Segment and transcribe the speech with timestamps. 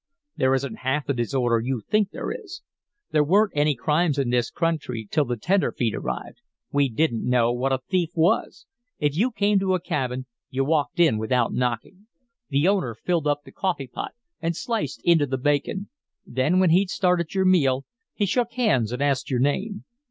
[0.35, 2.63] "There isn't half the disorder you think there is.
[3.11, 6.41] There weren't any crimes in this country till the tenderfeet arrived.
[6.71, 8.65] We didn't know what a thief was.
[8.97, 12.07] If you came to a cabin you walked in without knocking.
[12.49, 15.87] The owner filled up the coffee pot and sliced into the bacon;
[16.25, 19.83] then when he'd started your meal, he shook hands and asked your name.